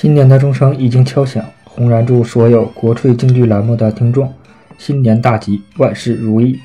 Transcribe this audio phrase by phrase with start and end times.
[0.00, 4.32] 新年的钟声已经敲响，红燃祝所有国粹京剧栏目的听众
[4.78, 6.56] 新年大吉，万事如意。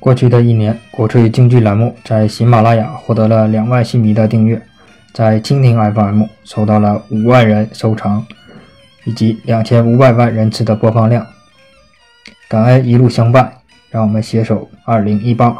[0.00, 4.60] 过去的一年，国粹京剧栏目在喜马拉雅获得了两万新迷的订阅，
[5.14, 8.26] 在蜻蜓 FM 收到了五万人收藏，
[9.04, 11.24] 以及两千五百万人次的播放量。
[12.48, 13.52] 感恩一路相伴，
[13.88, 15.56] 让我们携手二零一八。